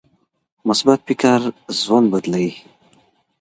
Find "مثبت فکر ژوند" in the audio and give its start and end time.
0.67-2.07